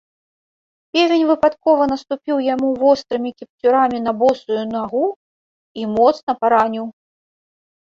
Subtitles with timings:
[0.97, 5.05] Певень выпадкова наступіў яму вострымі кіпцюрамі на босую нагу
[5.83, 6.85] і моцна параніў.